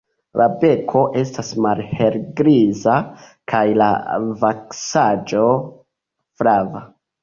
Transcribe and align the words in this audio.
La 0.39 0.45
beko 0.61 1.03
estas 1.23 1.51
malhelgriza 1.65 2.97
kaj 3.55 3.63
la 3.85 3.93
vaksaĵo 4.43 5.49
flava. 6.45 6.89